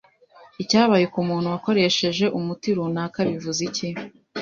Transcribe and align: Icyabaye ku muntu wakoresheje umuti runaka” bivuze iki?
Icyabaye 0.63 1.05
ku 1.13 1.19
muntu 1.29 1.47
wakoresheje 1.53 2.25
umuti 2.37 2.67
runaka” 2.77 3.19
bivuze 3.29 3.59
iki? 3.69 3.87